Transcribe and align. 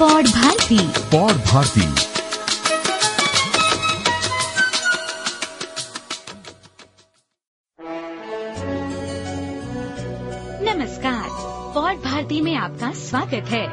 पौड 0.00 0.26
भारती। 0.26 0.78
पौड 0.88 1.32
भारती। 1.32 1.80
नमस्कार 10.64 11.28
पौड 11.74 12.02
भारती 12.04 12.40
में 12.40 12.54
आपका 12.54 12.92
स्वागत 12.92 13.34
है। 13.34 13.66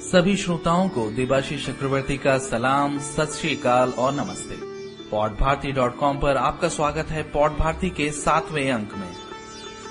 सभी 0.00 0.36
श्रोताओं 0.36 0.88
को 0.88 1.10
देवाशी 1.10 1.58
चक्रवर्ती 1.58 2.16
का 2.16 2.38
सलाम 2.38 2.98
सत 2.98 3.38
श्री 3.40 3.56
अकाल 3.56 3.90
और 3.90 4.12
नमस्ते। 4.12 4.77
पॉड 5.10 5.36
भारती 5.36 5.70
डॉट 5.72 5.96
कॉम 5.96 6.18
पर 6.18 6.36
आपका 6.36 6.68
स्वागत 6.68 7.10
है 7.10 7.22
पॉड 7.22 7.56
भारती 7.56 7.88
के 7.90 8.10
सातवें 8.12 8.70
अंक 8.70 8.94
में। 8.94 9.08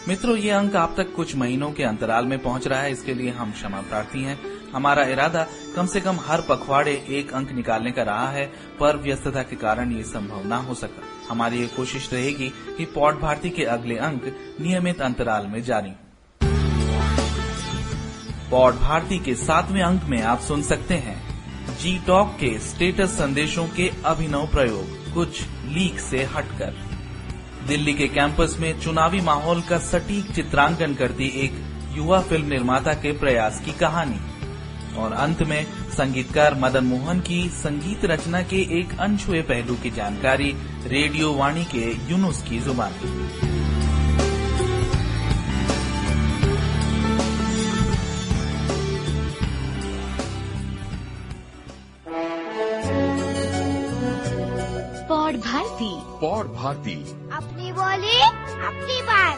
मित्रों, 0.07 0.35
ये 0.37 0.49
अंक 0.49 0.75
आप 0.75 0.93
तक 0.97 1.13
कुछ 1.15 1.35
महीनों 1.35 1.71
के 1.71 1.83
अंतराल 1.83 2.25
में 2.25 2.37
पहुँच 2.39 2.67
रहा 2.67 2.79
है, 2.79 2.91
इसके 2.91 3.13
लिए 3.13 3.31
हम 3.31 3.51
क्षमा 3.51 3.81
प्रार्थी 3.81 4.21
हैं। 4.23 4.37
हमारा 4.73 5.03
इरादा, 5.03 5.45
कम 5.75 5.85
से 5.85 6.01
कम 6.01 6.19
हर 6.19 6.41
पखवाड़े 6.41 6.91
एक 7.09 7.33
अंक 7.33 7.51
निकालने 7.51 7.91
का 7.91 8.03
रहा 8.03 8.29
है, 8.29 8.45
पर 8.79 8.97
व्यस्तता 8.97 9.43
के 9.43 9.55
कारण 9.55 9.91
ये 9.91 10.03
संभव 10.03 10.45
न 10.45 10.59
हो 10.65 10.73
सका। 10.73 11.03
हमारी 11.29 11.59
ये 11.59 11.67
कोशिश 11.67 12.11
रहेगी 12.13 12.49
कि 12.77 12.85
पॉड 12.85 13.19
भारती 13.19 13.49
के 13.49 13.63
अगले 13.65 13.97
अंक 13.99 14.33
नियमित 14.61 15.01
अंतराल 15.01 15.47
में 15.47 15.61
जारी। 15.63 15.91
पॉड 18.51 18.75
भारती 18.75 19.19
के 19.19 19.35
सातवें 19.35 19.81
अंक 19.81 20.03
में 20.03 20.21
आप 20.23 20.39
सुन 20.41 20.61
सकते 20.63 20.93
हैं 20.93 21.17
जी 21.77 21.97
टॉक 22.07 22.37
के 22.39 22.57
स्टेटस 22.59 23.17
संदेशों 23.17 23.67
के 23.67 23.91
अभिनव 24.05 24.45
प्रयोग। 24.47 24.96
कुछ 25.17 25.41
लीक 25.65 25.99
से 25.99 26.23
हटकर। 26.23 26.73
दिल्ली 27.67 27.93
के 27.93 28.07
कैंपस 28.07 28.57
में 28.59 28.79
चुनावी 28.79 29.21
माहौल 29.21 29.61
का 29.61 29.77
सटीक 29.77 30.31
चित्रांकन 30.31 30.93
करती 30.93 31.25
एक 31.25 31.53
युवा 31.97 32.21
फ़िल्म 32.21 32.47
निर्माता 32.47 32.93
के 32.93 33.11
प्रयास 33.11 33.61
की 33.65 33.71
कहानी। 33.71 34.19
और 34.97 35.13
अंत 35.13 35.43
में 35.43 35.65
संगीतकार 35.89 36.55
मदन 36.55 36.83
मोहन 36.83 37.19
की 37.19 37.49
संगीत 37.49 38.05
रचना 38.05 38.41
के 38.41 38.61
एक 38.79 38.99
अनछुए 38.99 39.41
पहलू 39.41 39.75
की 39.75 39.89
जानकारी 39.89 40.55
रेडियो 40.87 41.33
वाणी 41.33 41.65
के 41.65 42.11
यूनुस 42.11 42.43
की 42.43 42.59
जुबानी। 42.59 43.66
पौड 56.21 56.47
भारती। 56.53 56.93
अपनी 57.33 57.71
बोली 57.71 58.21
अपनी 58.67 59.01
बात। 59.01 59.37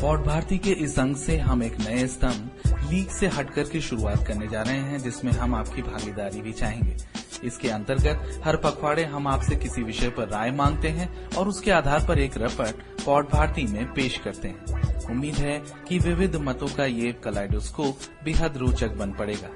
पॉड 0.00 0.24
भारती 0.24 0.58
के 0.58 0.70
इस 0.70 0.98
अंक 0.98 1.16
से 1.16 1.36
हम 1.38 1.62
एक 1.62 1.78
नए 1.80 2.06
स्तंभ 2.06 2.90
लीग 2.90 3.08
से 3.08 3.26
हटकर 3.26 3.62
की 3.62 3.80
शुरुआत 3.80 4.26
करने 4.26 4.48
जा 4.48 4.62
रहे 4.62 4.80
हैं 4.80 4.98
जिसमें 4.98 5.32
हम 5.32 5.54
आपकी 5.54 5.82
भागीदारी 5.82 6.42
भी 6.42 6.52
चाहेंगे। 6.52 6.96
इसके 7.44 7.68
अंतर्गत 7.68 8.40
हर 8.44 8.56
पखवाड़े 8.56 9.04
हम 9.04 9.26
आपसे 9.26 9.56
किसी 9.56 9.82
विषय 9.82 10.10
पर 10.10 10.28
राय 10.28 10.50
मांगते 10.50 10.88
हैं 10.88 11.28
और 11.30 11.48
उसके 11.48 11.70
आधार 11.70 12.06
पर 12.08 12.18
एक 12.18 12.38
रपट 12.38 12.82
पॉड 13.04 13.28
भारती 13.28 13.66
में 13.66 13.92
पेश 13.94 14.18
करते 14.18 14.48
हैं। 14.48 15.10
उम्मीद 15.10 15.34
है 15.34 15.58
कि 15.88 15.98
विविध 15.98 16.36
मतों 16.36 16.68
का 16.68 16.84
ये 16.84 17.12
कलाइडोस्कोप 17.12 17.98
बेहद 18.24 18.56
रोचक 18.56 18.88
बन 18.88 19.12
पड़ेगा। 19.12 19.48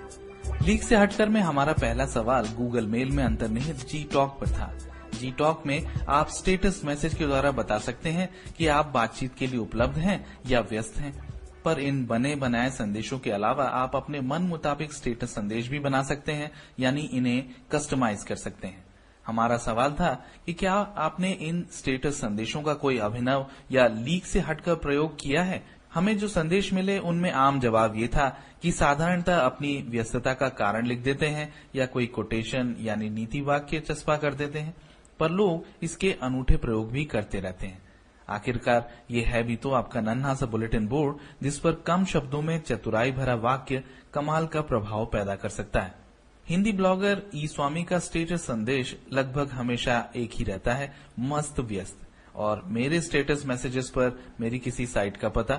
लीक 0.66 0.83
से 0.83 0.97
हटकर 0.97 1.28
में 1.28 1.41
हमारा 1.41 1.72
पहला 1.72 2.06
सवाल 2.06 2.47
गूगल 2.47 2.87
मेल 2.87 3.10
में 3.10 3.25
अंतर्निहित 3.25 3.88
जी 3.88 4.09
टॉक 4.12 4.38
पर 4.41 4.48
था। 4.48 4.72
जी 5.21 5.31
टॉक 5.31 5.62
में 5.66 5.84
आप 6.09 6.28
स्टेटस 6.28 6.81
मैसेज 6.84 7.15
के 7.15 7.26
द्वारा 7.26 7.50
बता 7.50 7.78
सकते 7.78 8.10
हैं 8.10 8.28
कि 8.59 8.66
आप 8.66 8.91
बातचीत 8.94 9.34
के 9.34 9.47
लिए 9.47 9.59
उपलब्ध 9.59 9.98
हैं 9.98 10.25
या 10.47 10.60
व्यस्त 10.60 10.97
हैं। 10.97 11.31
पर 11.65 11.81
इन 11.81 12.05
बने 12.06 12.34
बनाए 12.37 12.71
संदेशों 12.71 13.19
के 13.19 13.31
अलावा 13.31 13.65
आप 13.65 13.97
अपने 13.97 14.21
मन 14.21 14.43
मुताबिक 14.43 14.93
स्टेटस 14.93 15.34
संदेश 15.34 15.69
भी 15.69 15.78
बना 15.78 16.03
सकते 16.03 16.33
हैं, 16.33 16.50
यानी 16.81 17.00
इन्हें 17.00 17.45
कस्टमाइज 17.73 18.23
कर 18.23 18.37
सकते 18.37 18.69
हैं। 18.69 18.84
हमारा 19.27 19.56
सवाल 19.56 19.93
था 19.93 20.15
कि 20.47 20.53
क्या 20.53 20.72
आपने 20.72 21.33
इन 21.33 21.67
स्टेटस 21.72 22.21
संदेशों 22.21 22.62
का 22.62 22.75
कोई 22.75 22.99
अभिनव 22.99 23.47
या 23.72 23.87
लीक 23.87 24.27
से 24.27 24.41
हटकर 24.41 24.75
प्रयोग 24.75 25.15
किया 25.15 25.43
है? 25.43 25.62
हमें 25.95 26.17
जो 26.19 26.28
संदेश 26.28 26.72
मिले 26.72 26.99
उनमें 26.99 27.31
आम 27.31 27.61
जवाब 27.61 27.97
ये 27.97 28.09
था 28.09 28.28
कि 28.62 28.72
साधारणतः 28.72 29.37
अपनी 29.37 29.84
व्यस्तता 29.89 30.34
का 30.34 30.49
कारण 30.49 30.87
लिख 30.87 30.99
देते 30.99 31.27
हैं 31.27 31.53
या 31.77 31.87
कोई 31.87 32.06
कोटेशन 32.06 32.75
यानी 32.81 33.11
नीति 33.11 33.41
वाक्य 33.41 33.81
चस्पा 33.81 34.17
कर 34.17 34.34
देते 34.34 34.59
हैं, 34.59 34.75
पर 35.21 35.31
लोग 35.31 35.65
इसके 35.83 36.12
अनूठे 36.22 36.56
प्रयोग 36.56 36.91
भी 36.93 37.05
करते 37.05 37.41
रहते 37.41 37.67
हैं। 37.67 37.91
आखिरकार 38.28 38.88
ये 39.10 39.22
है 39.22 39.43
भी 39.43 39.56
तो 39.56 39.71
आपका 39.71 40.00
नन्हा 40.00 40.34
सा 40.34 40.47
बुलेटिन 40.47 40.87
बोर्ड, 40.87 41.16
जिस 41.43 41.59
पर 41.59 41.72
कम 41.87 42.05
शब्दों 42.05 42.43
में 42.43 42.59
चतुराई 42.60 43.12
भरा 43.12 43.34
वाक्य 43.34 43.83
कमाल 44.15 44.47
का 44.47 44.60
प्रभाव 44.60 45.05
पैदा 45.06 45.34
कर 45.34 45.49
सकता 45.49 45.81
है। 45.81 45.94
हिंदी 46.47 46.72
ब्लॉगर 46.72 47.22
ई 47.34 47.47
स्वामी 47.47 47.83
का 47.84 47.99
स्टेटस 47.99 48.43
संदेश 48.43 48.97
लगभग 49.12 49.50
हमेशा 49.50 50.05
एक 50.16 50.31
ही 50.34 50.44
रहता 50.44 50.75
है, 50.75 50.93
मस्त 51.21 51.60
व्यस्त। 51.60 51.99
और 52.37 52.62
मेरे 52.66 53.00
स्टेटस 53.00 53.43
मैसेजेस 53.47 53.88
पर 53.88 54.19
मेरी 54.41 54.59
किसी 54.59 54.87
साइट 54.87 55.16
का 55.16 55.28
पता, 55.28 55.54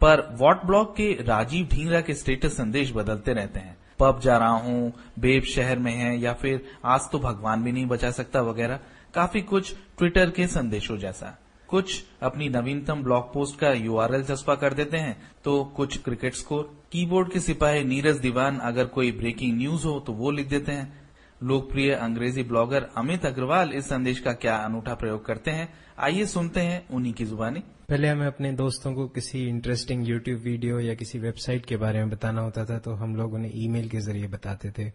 पर 0.00 0.20
वॉट 0.40 0.64
ब्लॉग 0.66 0.94
के 0.96 1.12
राजीव 1.22 1.66
ढींगरा 1.66 2.00
के 2.00 2.14
स्टेटस 2.14 2.56
संदेश 2.56 2.92
बदलते 2.92 3.32
रहते 3.32 3.60
हैं। 3.60 3.76
पब 4.00 4.20
जा 4.20 4.36
रहा 4.38 4.58
हूँ, 4.58 4.92
बेब 5.18 5.44
शहर 5.44 5.78
में 5.78 5.92
है, 5.92 6.18
या 6.18 6.32
फिर 6.32 6.60
आज 6.84 7.10
तो 7.12 7.18
भगवान 7.18 7.62
भी 7.64 7.72
नहीं 7.72 7.86
बचा 7.86 8.10
सकता 8.10 8.40
वगैरह, 8.40 8.80
काफ़ी 9.14 9.40
कुछ 9.42 9.74
ट्विटर 9.98 10.30
के 10.30 10.46
संदेशों 10.46 10.96
जैसा। 10.98 11.36
कुछ 11.68 12.02
अपनी 12.22 12.48
नवीनतम 12.48 13.02
ब्लॉग 13.02 13.32
पोस्ट 13.32 13.58
का 13.60 13.72
यूआरएल 13.72 14.22
चस्पा 14.24 14.54
कर 14.56 14.74
देते 14.74 14.96
हैं 14.96 15.16
तो 15.44 15.62
कुछ 15.76 15.98
क्रिकेट 16.02 16.34
स्कोर 16.34 16.62
कीबोर्ड 16.92 17.32
के 17.32 17.40
सिपाही 17.40 17.84
नीरज 17.84 18.18
दीवान 18.20 18.58
अगर 18.64 18.86
कोई 18.94 19.12
ब्रेकिंग 19.14 19.56
न्यूज़ 19.58 19.86
हो 19.86 19.98
तो 20.00 20.12
वो 20.12 20.30
लिख 20.30 20.48
देते 20.48 20.72
हैं। 20.72 21.06
लोकप्रिय 21.40 21.92
अंग्रेज़ी 21.94 22.42
ब्लॉगर 22.42 22.88
अमित 22.96 23.26
अग्रवाल 23.26 23.72
इस 23.72 23.88
संदेश 23.88 24.20
का 24.20 24.32
क्या 24.34 24.54
अनूठा 24.58 24.94
प्रयोग 24.94 25.24
करते 25.26 25.50
हैं, 25.50 25.68
आइए 25.98 26.24
सुनते 26.26 26.60
हैं 26.60 26.88
उन्हीं 26.88 27.12
की 27.12 27.24
जुबानी। 27.24 27.60
पहले 27.88 28.08
हमें 28.08 28.26
अपने 28.26 28.52
दोस्तों 28.54 28.92
को 28.94 29.06
किसी 29.08 29.46
इंटरेस्टिंग 29.48 30.08
यूट्यूब 30.08 30.40
वीडियो 30.40 30.80
या 30.80 30.94
किसी 30.94 31.18
वेबसाइट 31.18 31.66
के 31.66 31.76
बारे 31.76 31.98
में 31.98 32.10
बताना 32.10 32.42
होता 32.42 32.64
था 32.64 32.78
तो 32.78 32.94
हम 32.94 33.14
लोग 33.16 33.34
उन्हें 33.34 33.52
ईमेल 33.56 33.88
के 33.88 34.00
ज़रिए 34.00 34.28
बताते 34.28 34.70
थे। 34.70 34.90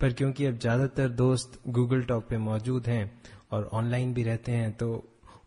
पर 0.00 0.12
क्योंकि 0.12 0.46
अब 0.46 0.58
ज़्यादातर 0.58 1.08
दोस्त 1.14 1.60
गूगल 1.68 2.02
टॉक 2.02 2.26
पे 2.30 2.38
मौजूद 2.40 2.86
हैं 2.86 3.10
और 3.52 3.68
ऑनलाइन 3.72 4.14
भी 4.14 4.22
रहते 4.22 4.52
हैं 4.52 4.72
तो 4.72 4.88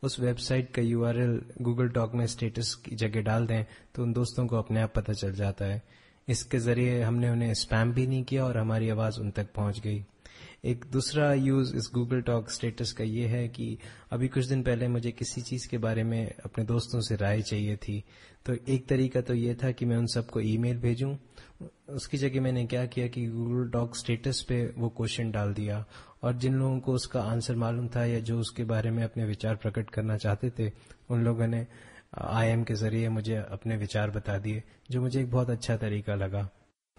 उस 0.03 0.19
वेबसाइट 0.19 0.71
का 0.71 0.81
यूआरएल 0.81 1.41
गूगल 1.61 1.89
टॉक 1.89 2.13
में 2.15 2.25
स्टेटस 2.27 2.73
की 2.75 2.95
जगह 2.95 3.21
डाल 3.21 3.47
दें 3.47 3.63
तो 3.95 4.03
उन 4.03 4.13
दोस्तों 4.13 4.47
को 4.47 4.57
अपने 4.57 4.81
आप 4.81 4.93
पता 4.95 5.13
चल 5.13 5.33
जाता 5.33 5.65
है। 5.65 5.81
इसके 6.27 6.59
ज़रिए 6.59 7.01
हमने 7.01 7.29
उन्हें 7.29 7.53
स्पैम 7.53 7.91
भी 7.93 8.07
नहीं 8.07 8.23
किया 8.23 8.45
और 8.45 8.57
हमारी 8.57 8.89
आवाज़ 8.89 9.19
उन 9.19 9.31
तक 9.31 9.53
पहुँच 9.55 9.79
गई। 9.79 10.03
एक 10.67 10.85
दूसरा 10.91 11.33
यूज़ 11.33 11.75
इस 11.75 11.89
गूगल 11.93 12.21
टॉक 12.21 12.49
स्टेटस 12.49 12.91
का 12.91 13.03
ये 13.03 13.27
है 13.27 13.47
कि 13.47 13.77
अभी 14.11 14.27
कुछ 14.27 14.45
दिन 14.45 14.63
पहले 14.63 14.87
मुझे 14.87 15.11
किसी 15.11 15.41
चीज़ 15.41 15.69
के 15.69 15.77
बारे 15.77 16.03
में 16.03 16.33
अपने 16.45 16.65
दोस्तों 16.65 17.01
से 17.01 17.15
राय 17.15 17.41
चाहिए 17.41 17.75
थी। 17.75 18.03
तो 18.45 18.53
एक 18.67 18.87
तरीका 18.87 19.21
तो 19.21 19.33
ये 19.33 19.55
था 19.55 19.71
कि 19.71 19.85
मैं 19.85 19.97
उन 19.97 20.05
सबको 20.05 20.39
ईमेल 20.39 20.77
भेजूं। 20.77 21.15
उसकी 21.89 22.17
जगह 22.17 22.41
मैंने 22.41 22.65
क्या 22.65 22.85
किया 22.85 23.07
कि 23.07 23.27
गूगल 23.27 23.69
डॉक 23.69 23.95
स्टेटस 23.95 24.45
पे 24.49 24.73
वो 24.77 24.89
क्वेश्चन 24.89 25.31
डाल 25.31 25.53
दिया। 25.53 25.85
और 26.23 26.33
जिन 26.33 26.53
लोगों 26.53 26.79
को 26.79 26.93
उसका 26.93 27.21
आंसर 27.21 27.55
मालूम 27.55 27.87
था 27.87 28.05
या 28.05 28.19
जो 28.19 28.39
उसके 28.39 28.63
बारे 28.63 28.91
में 28.91 29.03
अपने 29.03 29.25
विचार 29.25 29.55
प्रकट 29.55 29.89
करना 29.89 30.17
चाहते 30.17 30.49
थे, 30.49 30.71
उन 31.09 31.23
लोगों 31.23 31.47
ने 31.47 31.67
आईएम 32.17 32.63
के 32.63 32.73
ज़रिए 32.73 33.09
मुझे 33.09 33.35
अपने 33.35 33.77
विचार 33.77 34.09
बता 34.11 34.37
दिए, 34.37 34.63
जो 34.91 35.01
मुझे 35.01 35.21
एक 35.21 35.31
बहुत 35.31 35.49
अच्छा 35.49 35.77
तरीका 35.77 36.15
लगा। 36.15 36.49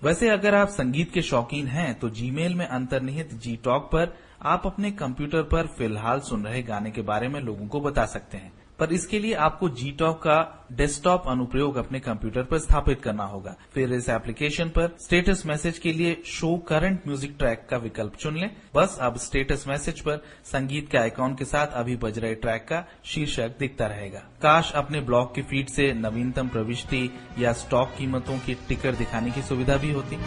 वैसे 0.03 0.29
अगर 0.29 0.55
आप 0.55 0.69
संगीत 0.69 1.13
के 1.13 1.23
शौकीन 1.23 1.67
हैं 1.67 1.99
तो 1.99 2.09
जीमेल 2.11 2.55
में 2.55 2.67
अंतर्निहित 2.67 3.35
जी 3.35 3.57
टॉक 3.57 3.83
पर 3.83 4.17
आप 4.43 4.67
अपने 4.67 4.91
कंप्यूटर 4.91 5.43
पर 5.43 5.67
फ़िलहाल 5.67 6.21
सुन 6.21 6.45
रहे 6.45 6.63
गाने 6.63 6.91
के 6.91 7.03
बारे 7.03 7.29
में 7.29 7.41
लोगों 7.41 7.67
को 7.69 7.81
बता 7.81 8.05
सकते 8.07 8.37
हैं। 8.37 8.53
पर 8.79 8.93
इसके 8.93 9.19
लिए 9.19 9.35
आपको 9.37 9.69
जी 9.71 9.91
टॉक 9.91 10.19
का 10.19 10.67
डेस्कटॉप 10.73 11.23
अनुप्रयोग 11.29 11.77
अपने 11.77 12.01
कंप्यूटर 12.01 12.43
पर 12.43 12.59
स्थापित 12.59 13.01
करना 13.03 13.25
होगा। 13.25 13.55
फिर 13.75 13.93
इस 13.93 14.09
एप्लीकेशन 14.09 14.69
पर 14.69 14.97
स्टेटस 15.01 15.43
मैसेज 15.47 15.79
के 15.79 15.93
लिए 15.93 16.17
शो 16.27 16.57
करंट 16.69 17.07
म्यूज़िक 17.07 17.35
ट्रैक 17.39 17.67
का 17.71 17.77
विकल्प 17.77 18.17
चुन 18.17 18.37
लें। 18.37 18.51
बस 18.75 18.99
अब 19.01 19.17
स्टेटस 19.19 19.65
मैसेज 19.69 20.01
पर 20.01 20.23
संगीत 20.45 20.89
के 20.91 20.99
आइकॉन 20.99 21.35
के 21.35 21.45
साथ 21.45 21.75
अभी 21.75 21.97
बज 21.97 22.19
रहे 22.19 22.35
ट्रैक 22.37 22.67
का 22.69 22.85
शीर्षक 23.05 23.57
दिखता 23.59 23.87
रहेगा। 23.87 24.23
काश 24.43 24.73
अपने 24.73 25.01
ब्लॉग 25.01 25.35
की 25.35 25.43
फ़ीड 25.43 25.69
से 25.69 25.93
नवीनतम 25.95 26.49
प्रविष्टि 26.49 27.11
या 27.39 27.53
स्टॉक 27.55 27.95
कीमतों 27.99 28.39
की 28.39 28.55
टिकर 28.69 28.95
दिखाने 28.95 29.31
की 29.31 29.43
सुविधा 29.43 29.77
भी 29.77 29.93
होती। 29.93 30.19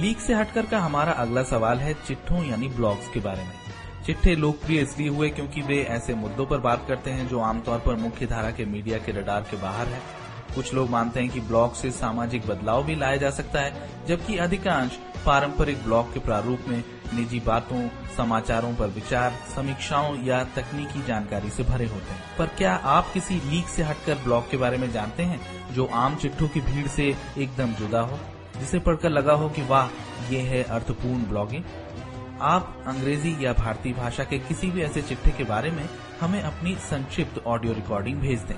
लीक 0.00 0.20
से 0.20 0.34
हटकर 0.34 0.66
का 0.66 0.78
हमारा 0.78 1.12
अगला 1.14 1.42
सवाल 1.42 1.78
है 1.78 1.94
चिट्ठों 2.06 2.44
यानी 2.44 2.68
ब्लॉग्स 2.68 3.08
के 3.08 3.20
बारे 3.20 3.42
में। 3.42 3.65
चिट्ठे 4.06 4.34
लोकप्रिय 4.36 4.80
इसलिए 4.80 5.08
हुए 5.08 5.28
क्योंकि 5.30 5.60
वे 5.60 5.82
ऐसे 5.82 6.14
मुद्दों 6.14 6.46
पर 6.46 6.58
बात 6.58 6.84
करते 6.88 7.10
हैं 7.10 7.28
जो 7.28 7.40
आमतौर 7.40 7.78
पर 7.78 7.94
मुख्य 7.94 8.26
धारा 8.26 8.50
के 8.50 8.64
मीडिया 8.64 8.98
के 8.98 9.12
रडार 9.12 9.40
के 9.40 9.56
बाहर 9.56 9.86
है। 9.86 10.00
कुछ 10.54 10.74
लोग 10.74 10.90
मानते 10.90 11.20
हैं 11.20 11.30
कि 11.30 11.40
ब्लॉग 11.40 11.74
से 11.74 11.90
सामाजिक 11.90 12.46
बदलाव 12.46 12.84
भी 12.84 12.94
लाया 12.96 13.16
जा 13.16 13.30
सकता 13.30 13.60
है, 13.60 13.88
जबकि 14.08 14.36
अधिकांश 14.36 14.98
पारंपरिक 15.26 15.82
ब्लॉग 15.82 16.12
के 16.12 16.20
प्रारूप 16.20 16.60
में 16.68 16.84
निजी 17.14 17.40
बातों, 17.40 17.88
समाचारों 18.16 18.74
पर 18.74 18.86
विचार, 18.86 19.32
समीक्षाओं 19.56 20.24
या 20.24 20.44
तकनीकी 20.44 21.02
जानकारी 21.06 21.50
से 21.50 21.62
भरे 21.62 21.86
होते 21.86 22.12
हैं। 22.12 22.22
पर 22.38 22.46
क्या 22.46 22.74
आप 22.74 23.12
किसी 23.12 23.34
लीक 23.34 23.68
से 23.68 23.82
हटकर 23.82 24.14
ब्लॉग 24.14 24.50
के 24.50 24.56
बारे 24.56 24.78
में 24.78 24.92
जानते 24.92 25.22
हैं, 25.22 25.40
जो 25.74 25.86
आम 25.86 26.16
चिट्ठों 26.16 26.48
की 26.48 26.60
भीड़ 26.60 26.86
से 26.86 27.14
एकदम 27.38 27.72
जुदा 27.72 28.00
हो, 28.00 28.18
जिसे 28.58 28.78
पढ़कर 28.78 29.10
लगा 29.10 29.32
हो 29.32 29.48
कि 29.48 29.62
वाह, 29.62 29.88
ये 30.34 30.40
है 30.40 30.62
अर्थपूर्ण 30.62 31.28
ब्लॉगिंग? 31.28 31.64
आप 32.42 32.82
अंग्रेज़ी 32.86 33.34
या 33.44 33.52
भारतीय 33.52 33.92
भाषा 33.92 34.24
के 34.24 34.38
किसी 34.38 34.70
भी 34.70 34.82
ऐसे 34.82 35.02
चिट्ठे 35.02 35.30
के 35.30 35.44
बारे 35.44 35.70
में 35.70 35.88
हमें 36.20 36.42
अपनी 36.42 36.74
संक्षिप्त 36.80 37.38
ऑडियो 37.46 37.72
रिकॉर्डिंग 37.72 38.20
भेज 38.20 38.40
दें। 38.40 38.56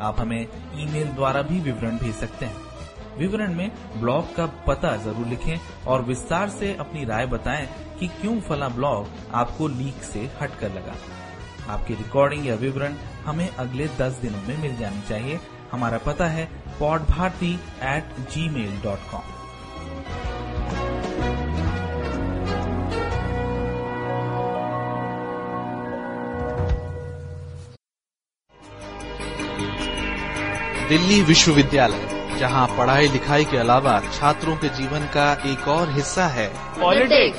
आप 0.00 0.20
हमें 0.20 0.40
ईमेल 0.76 1.08
द्वारा 1.08 1.42
भी 1.42 1.60
विवरण 1.60 1.98
भेज 1.98 2.14
सकते 2.14 2.46
हैं। 2.46 3.18
विवरण 3.18 3.54
में 3.54 3.70
ब्लॉग 3.96 4.34
का 4.36 4.46
पता 4.66 4.96
ज़रूर 4.96 5.26
लिखें 5.26 5.84
और 5.86 6.02
विस्तार 6.02 6.48
से 6.48 6.74
अपनी 6.74 7.04
राय 7.04 7.26
बताएँ 7.26 7.68
कि 8.00 8.08
क्यों 8.20 8.40
फला 8.40 8.68
ब्लॉग 8.68 9.08
आपको 9.34 9.68
लीक 9.68 10.02
से 10.02 10.30
हटकर 10.40 10.72
लगा। 10.72 10.94
आपकी 11.72 11.94
रिकॉर्डिंग 11.94 12.46
या 12.46 12.54
विवरण 12.54 12.96
हमें 13.24 13.48
अगले 13.48 13.88
दस 14.00 14.18
दिनों 14.22 14.42
में 14.48 14.56
मिल 14.62 14.76
जानी 14.76 15.02
चाहिए। 15.08 15.40
हमारा 15.72 15.98
पता 15.98 16.26
है 16.26 16.48
pod 16.80 17.06
Bharati 17.06 17.54
at 17.84 18.16
G 18.30 18.48
mail 18.48 18.80
dot 18.82 19.10
com 19.10 20.33
Delhi 30.88 31.22
विश्वविद्यालय 31.22 32.36
जहाँ 32.38 32.66
पढ़ाई 32.78 33.08
लिखाई 33.08 33.44
के 33.44 33.56
अलावा 33.56 34.00
छात्रों 34.14 34.56
के 34.56 34.68
जीवन 34.68 35.00
का 35.16 35.42
एक 35.46 35.68
और 35.68 35.92
हिस्सा 35.92 36.26
है। 36.26 36.46
पॉलिटिक्स 36.80 37.38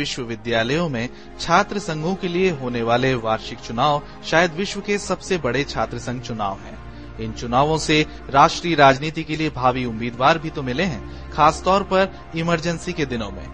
विश्वविद्यालयों 0.00 0.88
में 0.88 1.08
छात्र 1.40 1.78
संघों 1.78 2.14
के 2.14 2.28
लिए 2.28 2.50
होने 2.50 2.82
वाले 2.82 3.14
वार्षिक 3.14 3.58
चुनाव 3.58 4.02
शायद 4.24 4.54
विश्व 4.54 4.80
के 4.80 4.98
सबसे 4.98 5.38
बड़े 5.38 5.64
छात्र 5.64 5.98
संघ 5.98 6.20
चुनाव 6.22 6.58
हैं। 6.58 6.78
इन 7.20 7.32
चुनावों 7.32 7.78
से 7.78 8.06
राष्ट्रीय 8.30 8.74
राजनीति 8.74 9.22
के 9.24 9.36
लिए 9.36 9.50
भावी 9.50 9.84
उम्मीदवार 9.84 10.38
भी 10.38 10.50
तो 10.50 10.62
मिले 10.62 10.82
हैं, 10.82 11.30
खासतौर 11.30 11.82
पर 11.82 12.08
इमरजेंसी 12.36 12.92
के 12.92 13.06
दिनों 13.06 13.30
में। 13.30 13.46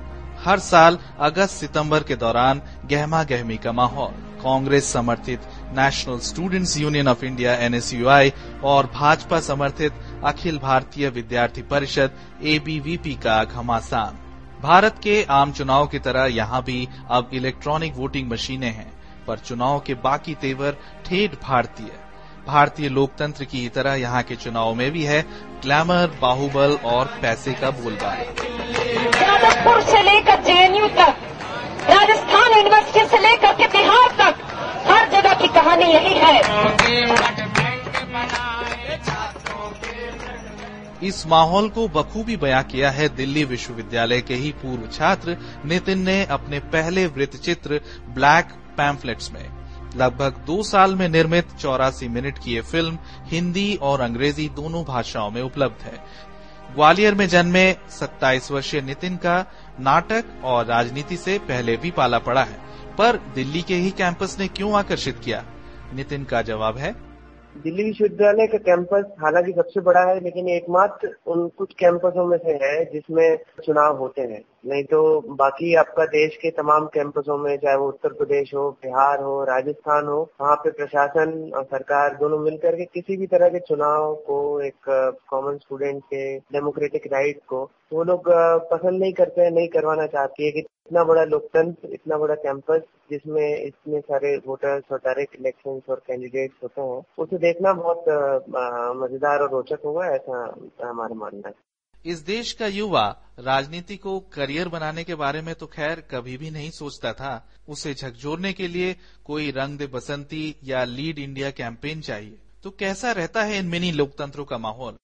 हर 0.44 0.58
साल 0.58 0.98
अगस्त 1.20 1.50
सितंबर 1.50 2.02
के 2.02 2.16
दौरान 2.16 2.60
गहमा 2.90 3.22
गहमी 3.24 3.56
का 3.56 3.72
माहौल। 3.72 4.12
कांग्रेस 4.42 4.92
समर्थित 4.92 5.40
national 5.72 6.18
students 6.18 6.76
union 6.78 7.08
of 7.08 7.24
India, 7.24 7.54
NSUI, 7.54 8.32
और 8.64 8.86
भाजपा 8.86 9.40
समर्थित 9.40 9.92
अखिल 10.24 10.58
भारतीय 10.58 11.08
विद्यार्थी 11.08 11.62
परिषद, 11.62 12.10
एबीवीपी 12.42 13.14
का 13.14 13.42
घमासान। 13.44 14.18
भारत 14.62 14.94
के 15.02 15.22
आम 15.30 15.52
चुनाव 15.52 15.86
की 15.86 15.98
तरह 15.98 16.24
यहाँ 16.26 16.62
भी 16.62 16.88
अब 17.10 17.30
इलेक्ट्रॉनिक 17.34 17.96
वोटिंग 17.96 18.30
मशीनें 18.30 18.70
हैं 18.70 18.92
पर 19.26 19.38
चुनाव 19.38 19.78
के 19.86 19.94
बाकी 20.04 20.34
तेवर 20.34 20.76
ठेठ 21.06 21.34
भारतीय। 21.42 21.90
भारतीय 22.46 22.88
लोकतंत्र 22.88 23.44
की 23.44 23.68
तरह 23.68 23.94
यहाँ 23.94 24.22
के 24.22 24.36
चुनाव 24.36 24.74
में 24.74 24.90
भी 24.92 25.02
है 25.04 25.20
ग्लैमर 25.62 26.18
बाहुबल 26.22 26.76
और 26.86 27.06
पैसे 27.22 27.52
का 27.52 27.70
बोलबाला। 27.72 28.22
यादवपुर 29.22 29.80
से 29.82 30.02
लेकर 30.02 30.42
जेएनयू 30.44 30.88
तक 30.96 31.14
राजस्थान 31.90 32.56
यूनिवर्सिटी 32.56 33.06
से 33.06 33.18
लेकर 33.18 33.52
के 33.54 33.66
बिहार 33.68 34.08
तक 34.20 34.44
हर 34.88 35.08
जगह 35.10 35.34
की 35.34 35.48
कहानी 35.54 35.92
यही 35.92 36.14
है। 36.16 36.34
इस 41.02 41.26
माहौल 41.26 41.68
को 41.68 41.86
बखूबी 41.88 42.36
बयां 42.36 42.62
किया 42.62 42.90
है 42.90 43.08
दिल्ली 43.08 43.44
विश्वविद्यालय 43.44 44.20
के 44.20 44.34
ही 44.34 44.50
पूर्व 44.52 44.86
छात्र 44.86 45.36
नितिन 45.64 45.98
ने 45.98 46.24
अपने 46.24 46.60
पहले 46.60 47.06
वृत्त 47.06 47.36
चित्र 47.36 47.80
ब्लैक 48.08 48.52
पैम्फलेट्स 48.76 49.30
में। 49.32 49.48
लगभग 49.96 50.42
दो 50.46 50.62
साल 50.62 50.94
में 50.94 51.08
निर्मित 51.08 51.48
चौरासी 51.60 52.08
मिनट 52.08 52.38
की 52.38 52.54
ये 52.54 52.60
फ़िल्म 52.60 52.98
हिंदी 53.24 53.74
और 53.82 54.00
अंग्रेज़ी 54.00 54.48
दोनों 54.48 54.84
भाषाओं 54.84 55.30
में 55.30 55.42
उपलब्ध 55.42 55.82
है। 55.82 56.04
ग्वालियर 56.74 57.14
में 57.14 57.28
जन्मे 57.28 57.72
27 57.90 58.50
वर्षीय 58.50 58.80
नितिन 58.80 59.16
का 59.16 59.38
नाटक 59.80 60.24
और 60.44 60.66
राजनीति 60.66 61.16
से 61.16 61.38
पहले 61.38 61.76
भी 61.76 61.90
पाला 61.90 62.18
पड़ा 62.18 62.42
है, 62.42 62.58
पर 62.98 63.16
दिल्ली 63.34 63.62
के 63.62 63.74
ही 63.74 63.90
कैंपस 63.90 64.36
ने 64.38 64.48
क्यों 64.48 64.72
आकर्षित 64.74 65.18
किया? 65.18 65.44
नितिन 65.94 66.24
का 66.24 66.42
जवाब 66.42 66.78
है 66.78 67.05
दिल्ली 67.56 67.84
विश्वविद्यालय 67.84 68.46
का 68.46 68.58
कैंपस 68.58 69.04
हालाँकि 69.20 69.52
सबसे 69.52 69.80
बड़ा 69.80 70.00
है, 70.00 70.20
लेकिन 70.20 70.48
एकमात्र 70.48 71.16
उन 71.26 71.48
कुछ 71.48 71.72
कैंपसों 71.74 72.26
में 72.26 72.38
से 72.38 72.52
है 72.52 72.84
जिसमें 72.84 73.38
चुनाव 73.64 73.96
होते 73.96 74.22
हैं। 74.22 74.42
नहीं 74.64 74.82
तो 74.84 74.98
बाकी 75.36 75.74
आपका 75.76 76.04
देश 76.06 76.36
के 76.36 76.50
तमाम 76.50 76.86
कैंपसों 76.94 77.36
में, 77.38 77.56
चाहे 77.56 77.76
वो 77.76 77.88
उत्तर 77.88 78.12
प्रदेश 78.12 78.54
हो, 78.54 78.70
बिहार 78.82 79.20
हो, 79.22 79.42
राजस्थान 79.44 80.06
हो, 80.06 80.18
वहाँ 80.40 80.56
पे 80.64 80.70
प्रशासन 80.70 81.50
और 81.56 81.64
सरकार 81.64 82.16
दोनों 82.16 82.38
मिलकर 82.38 82.76
के 82.76 82.84
किसी 82.84 83.16
भी 83.16 83.26
तरह 83.26 83.48
के 83.48 83.58
चुनाव 83.68 84.14
को, 84.26 84.38
एक 84.60 84.88
कॉमन 85.30 85.58
स्टूडेंट 85.58 86.02
के 86.04 86.38
डेमोक्रेटिक 86.52 87.06
राइट 87.12 87.40
को, 87.48 87.62
वो 87.92 88.04
लोग 88.04 88.30
पसंद 88.70 89.00
नहीं 89.00 89.12
करते 89.12 89.42
हैं 89.42 89.50
नहीं 89.50 89.68
करवाना 89.68 90.06
चाहती 90.06 90.44
है 90.44 90.50
कि 90.52 90.60
इतना 90.60 91.04
बड़ा 91.04 91.24
लोकतंत्र, 91.24 91.88
इतना 91.92 92.18
बड़ा 92.18 92.34
कैंपस 92.36 92.82
जिसमें 93.10 93.64
इतने 93.64 94.00
सारे 94.00 94.36
वोटर्स 94.46 94.92
और 94.92 94.98
डायरेक्ट 95.04 95.36
इलेक्शन 95.40 95.80
और 95.90 96.02
कैंडिडेट्स 96.06 96.62
होते 96.62 96.80
हैं, 96.80 97.02
उसे 97.18 97.38
देखना 97.38 97.72
बहुत 97.74 98.04
मज़ेदार 99.02 99.42
और 99.42 99.50
रोचक 99.50 99.84
होगा, 99.84 100.06
ऐसा 100.06 100.42
हमारा 100.84 101.14
मानना 101.14 101.48
है। 101.48 101.54
इस 102.06 102.18
देश 102.26 102.52
का 102.52 102.66
युवा 102.66 103.04
राजनीति 103.38 103.96
को 103.96 104.18
करियर 104.34 104.68
बनाने 104.68 105.04
के 105.04 105.14
बारे 105.14 105.40
में 105.40 105.54
तो 105.54 105.66
खैर 105.66 106.00
कभी 106.10 106.36
भी 106.36 106.50
नहीं 106.50 106.70
सोचता 106.70 107.12
था। 107.12 107.32
उसे 107.68 107.94
झकझोरने 107.94 108.52
के 108.52 108.68
लिए 108.68 108.94
कोई 109.26 109.50
रंग 109.50 109.78
दे 109.78 109.86
बसंती 109.86 110.44
या 110.64 110.84
लीड 110.84 111.18
इंडिया 111.18 111.50
कैंपेन 111.52 112.00
चाहिए। 112.00 112.38
तो 112.64 112.70
कैसा 112.70 113.12
रहता 113.12 113.42
है 113.42 113.58
इन 113.58 113.66
मिनी 113.66 113.90
लोकतंत्रों 113.92 114.44
का 114.44 114.58
माहौल? 114.58 114.94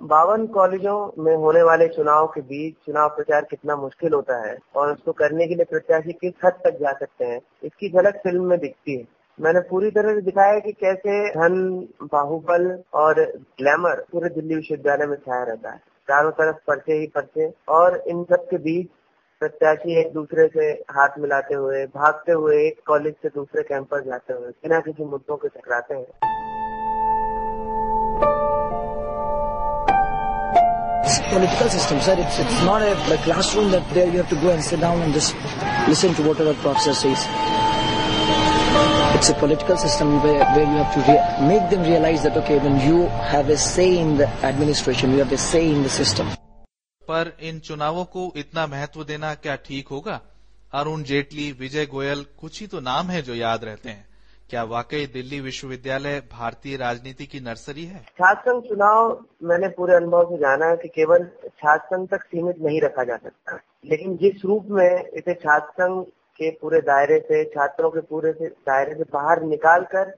बावन 0.00 0.46
कॉलेजों 0.46 1.24
में 1.24 1.34
होने 1.36 1.62
वाले 1.62 1.88
चुनाव 1.88 2.26
के 2.26 2.40
बीच 2.42 2.74
चुनाव 2.86 3.08
प्रचार 3.08 3.46
कितना 3.50 3.76
मुश्किल 3.76 4.12
होता 4.12 4.40
है 4.46 4.56
और 4.76 4.92
उसको 4.92 5.12
करने 5.14 5.46
के 5.46 5.54
लिए 5.54 5.64
प्रत्याशी 5.64 6.12
किस 6.12 6.34
हद 6.44 6.60
तक 6.64 6.78
जा 6.80 6.92
सकते 6.92 7.24
हैं, 7.24 7.40
इसकी 7.64 7.88
झलक 7.88 8.20
फ़िल्म 8.22 8.44
में 8.44 8.58
दिखती 8.58 8.98
है। 8.98 9.04
मैंने 9.38 9.60
पूरी 9.70 9.90
तरह 9.90 10.14
से 10.14 10.20
दिखाया 10.20 10.58
कि 10.58 10.72
कैसे 10.74 11.28
धन, 11.30 11.58
बाहुबल 12.04 12.70
और 12.94 13.24
ग्लैमर 13.58 14.06
पूरे 14.12 14.28
दिल्ली 14.30 14.54
विश्वविद्यालय 14.54 15.06
में 15.06 15.16
छाया 15.16 15.44
रहता 15.44 15.70
है। 15.70 15.80
चारों 16.08 16.30
तरफ़ 16.38 16.56
पर्चे 16.66 16.98
ही 16.98 17.06
पर्चे 17.14 17.52
और 17.76 18.02
इन 18.08 18.22
सब 18.30 18.46
के 18.50 18.58
बीच 18.64 18.88
प्रत्याशी 19.40 19.98
एक 20.00 20.12
दूसरे 20.12 20.46
से 20.48 20.70
हाथ 20.96 21.18
मिलाते 21.20 21.54
हुए 21.54 21.84
भागते 21.96 22.32
हुए 22.32 22.62
एक 22.66 22.80
कॉलेज 22.86 23.14
से 23.22 23.28
दूसरे 23.34 23.62
कैंपस 23.68 24.04
जाते 24.06 24.34
हुए 24.34 24.50
बिना 24.62 24.80
किसी 24.86 25.04
मुद्दों 25.04 25.36
के 25.36 25.48
टकराते 25.48 25.94
हैं 25.94 26.34
political 31.30 31.68
system, 31.68 32.00
sir. 32.00 32.14
It's 32.18 32.38
it's 32.38 32.62
not 32.64 32.82
a, 32.82 32.92
a 33.14 33.18
classroom 33.24 33.70
that 33.72 33.88
there 33.92 34.06
you 34.06 34.18
have 34.18 34.30
to 34.30 34.36
go 34.36 34.50
and 34.50 34.62
sit 34.62 34.80
down 34.80 35.02
and 35.02 35.12
just 35.12 35.34
listen 35.88 36.14
to 36.14 36.22
whatever 36.22 36.54
professor 36.54 36.94
says. 36.94 37.55
It's 39.16 39.28
a 39.28 39.34
political 39.34 39.74
system 39.74 40.18
where, 40.18 40.42
where 40.42 40.66
you 40.66 40.82
have 40.82 40.94
to 40.94 41.02
rea- 41.02 41.26
make 41.40 41.64
them 41.70 41.82
realize 41.82 42.22
that 42.24 42.34
okay, 42.36 42.58
when 42.60 42.74
you 42.90 43.08
have 43.08 43.46
a 43.50 43.56
say 43.56 44.04
in 44.04 44.16
the 44.20 44.54
administration, 44.54 45.04
you 45.04 45.24
have 45.24 45.32
a 45.32 45.54
say 45.54 45.74
in 45.74 45.86
the 45.86 46.00
system. 46.00 46.24
पर 47.02 47.36
इन 47.42 47.58
चुनावों 47.58 48.04
को 48.04 48.32
इतना 48.36 48.66
महत्व 48.66 49.04
देना 49.04 49.34
क्या 49.34 49.56
ठीक 49.56 49.88
होगा? 49.88 50.20
अरुण 50.74 51.02
जेटली 51.02 51.56
विजय 51.60 51.86
गोयल 51.86 52.26
कुछ 52.40 52.60
ही 52.60 52.66
तो 52.66 52.80
नाम 52.80 53.06
है 53.06 53.22
जो 53.22 53.34
याद 53.34 53.64
रहते 53.64 53.88
हैं। 53.88 54.06
क्या 54.50 54.64
वाकई 54.64 55.06
दिल्ली 55.06 55.40
विश्वविद्यालय 55.40 56.22
भारतीय 56.32 56.76
राजनीति 56.76 57.26
की 57.26 57.40
नर्सरी 57.40 57.84
है? 57.84 57.98
छात्र 57.98 58.40
संघ 58.40 58.62
चुनाव 58.62 59.24
मैंने 59.42 59.68
पूरे 59.68 59.94
अनुभव 59.94 60.24
से 60.24 60.36
जाना 60.36 60.66
है 60.66 60.76
कि 60.76 60.88
केवल 60.88 61.18
छात्र 61.44 61.86
संघ 61.86 62.08
तक 62.08 62.22
सीमित 62.22 62.56
नहीं 62.62 62.80
रखा 62.80 63.04
जा 63.04 63.16
सकता। 63.16 63.58
लेकिन 63.84 64.16
जिस 64.16 64.44
रूप 64.44 64.66
में 64.70 65.04
इसे 65.04 65.34
छात्र 65.34 65.70
संघ 65.70 66.06
के 66.36 66.50
पूरे 66.60 66.80
दायरे 66.80 67.18
से, 67.18 67.44
छात्रों 67.44 67.90
के 67.90 68.00
पूरे 68.00 68.32
से, 68.32 68.46
दायरे 68.46 68.94
से 68.94 69.04
बाहर 69.12 69.42
निकाल 69.42 69.84
कर 69.84 70.14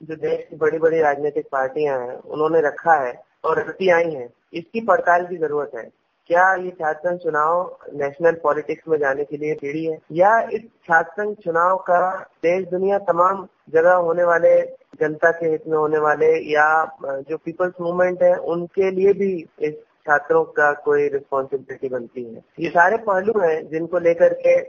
जो 0.00 0.16
देश 0.16 0.46
की 0.50 0.56
बड़ी 0.56 0.78
बड़ी 0.78 1.00
राजनीतिक 1.00 1.46
पार्टियाँ 1.52 1.98
हैं, 2.00 2.16
उन्होंने 2.16 2.60
रखा 2.60 2.94
है 3.00 3.12
और 3.44 3.58
रखती 3.58 3.90
आई 3.90 4.10
हैं। 4.10 4.28
इसकी 4.54 4.80
पड़ताल 4.80 5.26
की 5.26 5.36
ज़रूरत 5.36 5.70
है। 5.76 5.88
क्या 6.30 6.54
ये 6.54 6.70
छात्र 6.70 7.08
संघ 7.08 7.18
चुनाव 7.18 7.78
नेशनल 7.94 8.32
पॉलिटिक्स 8.42 8.88
में 8.88 8.98
जाने 8.98 9.24
के 9.24 9.36
लिए 9.36 9.54
पीढ़ी 9.54 9.84
है? 9.84 9.98
या 10.12 10.40
इस 10.52 10.62
छात्र 10.84 11.12
संघ 11.12 11.34
चुनाव 11.36 11.76
का 11.76 12.00
देश, 12.42 12.68
दुनिया 12.68 12.98
तमाम 12.98 13.46
जगह 13.72 13.92
होने 13.92 14.24
वाले, 14.24 14.60
जनता 15.00 15.30
के 15.30 15.48
हित 15.48 15.66
में 15.66 15.76
होने 15.78 15.98
वाले, 15.98 16.32
या 16.52 16.68
जो 17.04 17.36
पीपल्स 17.36 17.74
मूवमेंट 17.80 18.22
है, 18.22 18.34
उनके 18.36 18.90
लिए 18.90 19.12
भी 19.12 19.32
इस 19.58 19.74
छात्रों 20.10 20.44
का 20.44 20.72
कोई 20.84 21.08
रिस्पॉन्सिबिलिटी 21.08 21.88
बनती 21.88 22.24
है। 22.24 22.42
ये 22.60 22.68
सारे 22.70 22.96
पहलू 22.96 23.40
हैं 23.40 23.68
जिनको 23.68 23.98
लेकर 23.98 24.32
के 24.46 24.60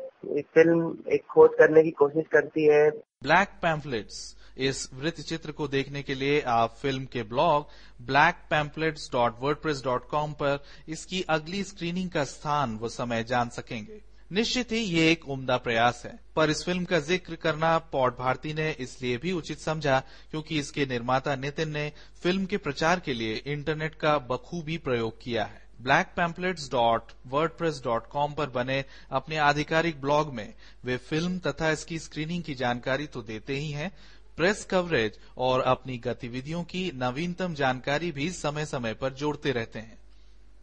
फ़िल्म 0.41 0.93
एक 1.11 1.25
खोज 1.25 1.49
करने 1.59 1.83
की 1.83 1.91
कोशिश 1.91 2.25
करती 2.31 2.65
है। 2.65 2.89
ब्लैक 3.23 3.47
पैम्फलेट्स 3.61 4.19
इस 4.57 4.89
वृत्त 4.93 5.21
चित्र 5.21 5.51
को 5.51 5.67
देखने 5.67 6.01
के 6.03 6.15
लिए 6.15 6.41
आप 6.47 6.75
फ़िल्म 6.81 7.05
के 7.05 7.23
ब्लॉग 7.23 7.67
ब्लैक 8.05 8.35
पैम्फलेट्स 8.49 9.09
पर 9.15 10.63
इसकी 10.89 11.21
अगली 11.29 11.63
स्क्रीनिंग 11.63 12.09
का 12.09 12.23
स्थान 12.23 12.77
व 12.81 12.87
समय 12.89 13.23
जान 13.23 13.49
सकेंगे। 13.49 14.10
निश्चित 14.31 14.71
ही 14.71 14.77
ये 14.77 15.09
एक 15.11 15.27
उम्दा 15.29 15.55
प्रयास 15.57 16.01
है। 16.05 16.11
पर 16.35 16.49
इस 16.49 16.63
फ़िल्म 16.65 16.85
का 16.85 16.99
ज़िक्र 16.99 17.35
करना 17.35 17.77
पॉट 17.91 18.17
भारती 18.17 18.53
ने 18.53 18.69
इसलिए 18.79 19.17
भी 19.17 19.31
उचित 19.31 19.59
समझा 19.59 19.99
क्योंकि 20.31 20.59
इसके 20.59 20.85
निर्माता 20.85 21.35
नितिन 21.35 21.69
ने 21.69 21.91
फ़िल्म 22.23 22.45
के 22.45 22.57
प्रचार 22.59 22.99
के 22.99 23.13
लिए 23.13 23.41
इंटरनेट 23.47 23.95
का 23.95 24.17
बखूबी 24.29 24.77
प्रयोग 24.77 25.21
किया 25.21 25.43
है। 25.45 25.59
Black 25.81 26.07
pamphlets 26.15 26.69
dot 26.71 27.11
WordPress 27.51 27.81
dot 27.83 28.07
com 28.07 28.33
पर 28.33 28.49
बने 28.51 28.83
अपने 29.11 29.37
आधिकारिक 29.41 30.01
ब्लॉग 30.01 30.33
में 30.33 30.53
वे 30.85 30.97
फ़िल्म 30.99 31.37
तथा 31.41 31.71
इसकी 31.71 31.99
स्क्रीनिंग 31.99 32.43
की 32.43 32.55
जानकारी 32.55 33.07
तो 33.07 33.21
देते 33.23 33.55
ही 33.55 33.71
हैं। 33.71 33.91
प्रेस 34.37 34.63
कवरेज 34.65 35.17
और 35.37 35.61
अपनी 35.67 35.97
गतिविधियों 35.99 36.63
की 36.65 36.91
नवीनतम 36.95 37.53
जानकारी 37.53 38.11
भी 38.11 38.29
समय 38.33 38.65
समय 38.65 38.93
पर 38.93 39.13
जोड़ते 39.13 39.51
रहते 39.51 39.79
हैं। 39.79 39.97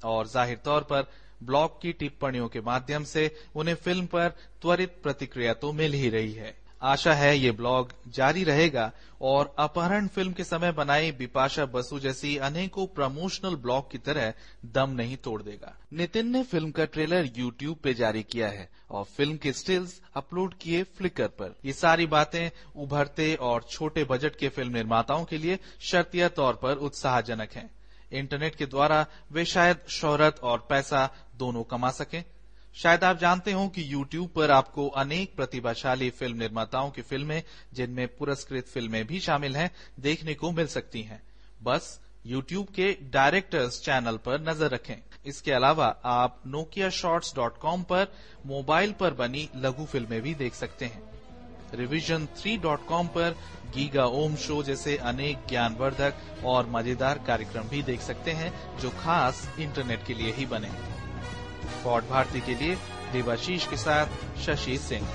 और 0.04 0.26
ज़ाहिर 0.26 0.58
तौर 0.64 0.82
पर 0.82 1.10
ब्लॉग 1.42 1.80
की 1.83 1.92
टिप्पणियों 1.92 2.49
के 2.49 2.61
माध्यम 2.61 3.04
से 3.04 3.30
उन्हें 3.54 3.75
फ़िल्म 3.75 4.07
पर 4.07 4.28
त्वरित 4.62 5.00
प्रतिक्रिया 5.02 5.52
तो 5.54 5.73
मिल 5.73 5.92
ही 5.92 6.09
रही 6.11 6.33
है। 6.33 6.57
आशा 6.83 7.12
है 7.14 7.37
ये 7.38 7.50
ब्लॉग 7.50 7.92
जारी 8.09 8.42
रहेगा 8.45 8.90
और 9.21 9.54
अपहरण 9.59 10.07
फ़िल्म 10.07 10.33
के 10.33 10.45
समय 10.45 10.73
बनाई 10.73 11.11
बिपाशा 11.12 11.64
बसु 11.66 11.99
जैसी 12.00 12.37
अनेकों 12.38 12.87
प्रमोशनल 12.87 13.54
ब्लॉग 13.57 13.90
की 13.90 13.99
तरह 13.99 14.33
दम 14.75 14.90
नहीं 14.90 15.16
तोड़ 15.16 15.40
देगा। 15.42 15.75
नितिन 15.92 16.28
ने 16.30 16.42
फ़िल्म 16.42 16.71
का 16.71 16.85
ट्रेलर 16.85 17.30
यूट्यूब 17.37 17.76
पे 17.76 17.95
जारी 17.95 18.23
किया 18.23 18.49
है 18.49 18.68
और 18.90 19.04
फ़िल्म 19.07 19.37
के 19.37 19.52
स्टिल्स 19.52 20.00
अपलोड 20.16 20.54
किए 20.54 20.83
फ्लिकर 20.99 21.28
पर। 21.28 21.54
ये 21.64 21.73
सारी 21.73 22.07
बातें 22.07 22.50
उभरते 22.76 23.35
और 23.35 23.66
छोटे 23.71 24.04
बजट 24.04 24.37
के 24.37 24.49
फ़िल्म 24.49 24.73
निर्माताओं 24.73 25.25
के 25.25 25.38
लिए 25.38 25.59
शर्तिया 25.83 26.28
तौर 26.30 26.61
पर 26.62 26.76
उत्साहजनक 26.78 27.52
है। 27.52 27.68
इंटरनेट 28.12 28.54
के 28.54 28.66
द्वारा 28.66 29.07
वे 29.33 29.45
शायद 29.45 29.80
शोहरत 29.90 30.38
और 30.42 30.66
पैसा 30.71 31.09
दोनों 31.38 31.62
कमा 31.64 31.90
सकें। 31.90 32.25
शायद 32.75 33.04
आप 33.04 33.18
जानते 33.18 33.52
हो 33.52 33.68
कि 33.68 33.95
YouTube 33.95 34.28
पर 34.28 34.50
आपको 34.50 34.88
अनेक 34.88 35.37
प्रतिभाशाली 35.37 36.11
फ़िल्म 36.11 36.38
निर्माताओं 36.38 36.90
की 36.90 37.02
फ़िल्में, 37.02 37.42
जिनमें 37.75 38.07
पुरस्कृत 38.09 38.66
फ़िल्में 38.66 39.07
भी 39.07 39.21
शामिल 39.21 39.57
हैं, 39.57 39.71
देखने 40.00 40.35
को 40.35 40.50
मिल 40.52 40.66
सकती 40.66 41.02
हैं। 41.02 41.23
बस 41.62 42.00
YouTube 42.26 42.75
के 42.75 42.92
डायरेक्टर्स 43.11 43.80
चैनल 43.80 44.16
पर 44.16 44.40
नज़र 44.40 44.71
रखें। 44.71 44.95
इसके 45.26 45.52
अलावा 45.52 45.87
आप 46.04 46.42
कॉम 47.61 47.83
पर, 47.83 48.07
मोबाइल 48.47 48.92
पर 48.92 49.14
बनी 49.14 49.49
लघु 49.57 49.85
फ़िल्में 49.85 50.21
भी 50.23 50.35
देख 50.35 50.54
सकते 50.54 50.85
हैं। 50.85 51.02
रिविजन 51.75 52.26
थ्री 52.26 52.57
डॉट 52.57 52.87
कॉम 52.87 53.07
पर 53.07 53.37
गीगा 53.75 54.04
ओम 54.04 54.37
शो 54.37 54.62
जैसे 54.62 54.97
अनेक 54.97 55.47
ज्ञानवर्धक 55.49 56.14
और 56.45 56.66
मज़ेदार 56.66 57.18
कार्यक्रम 57.18 57.68
भी 57.68 57.83
देख 57.83 58.00
सकते 58.00 58.30
हैं, 58.30 58.78
जो 58.78 58.90
खास 58.90 59.49
इंटरनेट 59.59 60.07
के 60.07 60.14
लिए 60.14 60.33
ही 60.33 60.47
बने। 60.47 60.71
फॉर्ड 61.85 62.04
भारती 62.04 62.40
के 62.40 62.54
लिए 62.54 62.76
देवाशीष 63.12 63.66
के 63.66 63.76
साथ 63.76 64.06
शशि 64.40 64.78
सिंह। 64.78 65.08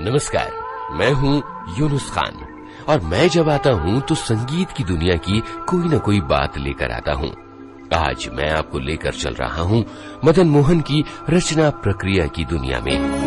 नमस्कार, 0.00 0.50
मैं 0.92 1.12
हूँ 1.12 1.42
यूनुस 1.78 2.10
खान। 2.10 2.44
और 2.88 3.00
मैं 3.00 3.28
जब 3.28 3.48
आता 3.48 3.70
हूँ 3.70 4.00
तो 4.00 4.14
संगीत 4.14 4.70
की 4.70 4.84
दुनिया 4.84 5.16
की 5.16 5.40
कोई 5.40 5.88
न 5.88 5.98
कोई 5.98 6.20
बात 6.20 6.58
लेकर 6.58 6.90
आता 6.90 7.12
हूँ। 7.12 7.45
आज 7.94 8.28
मैं 8.32 8.50
आपको 8.50 8.78
लेकर 8.78 9.12
चल 9.12 9.34
रहा 9.34 9.62
हूँ 9.62 9.86
मदन 10.24 10.46
मोहन 10.46 10.80
की 10.80 11.04
रचना 11.30 11.70
प्रक्रिया 11.70 12.26
की 12.26 12.44
दुनिया 12.44 12.80
में। 12.80 13.26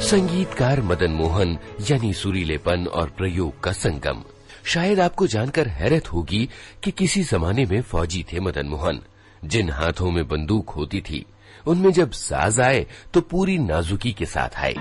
संगीतकार 0.00 0.82
मदन 0.82 1.10
मोहन, 1.10 1.58
यानी 1.90 2.12
सुरीलेपन 2.12 2.86
और 2.86 3.10
प्रयोग 3.10 3.60
का 3.60 3.72
संगम। 3.72 4.22
शायद 4.64 5.00
आपको 5.00 5.26
जानकर 5.26 5.68
हैरत 5.68 6.12
होगी 6.12 6.48
कि 6.82 6.90
किसी 6.90 7.22
जमाने 7.22 7.64
में 7.64 7.82
फौजी 7.82 8.26
थे 8.32 8.40
मदन 8.40 8.66
मोहन। 8.66 9.00
जिन 9.44 9.70
हाथों 9.70 10.10
में 10.10 10.28
बंदूक 10.28 10.70
होती 10.70 11.00
थी, 11.00 11.26
उनमें 11.66 11.92
जब 11.92 12.10
साज 12.10 12.60
आए 12.60 12.86
तो 13.14 13.20
पूरी 13.20 13.58
नाजुकी 13.58 14.12
के 14.12 14.24
साथ 14.26 14.56
आए। 14.56 14.74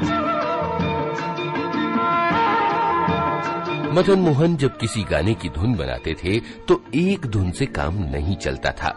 मदन 3.99 4.19
मोहन 4.19 4.55
जब 4.57 4.77
किसी 4.77 5.01
गाने 5.03 5.33
की 5.35 5.49
धुन 5.49 5.73
बनाते 5.75 6.13
थे 6.13 6.39
तो 6.67 6.75
एक 6.95 7.25
धुन 7.25 7.51
से 7.51 7.65
काम 7.65 7.97
नहीं 8.11 8.35
चलता 8.35 8.71
था। 8.71 8.91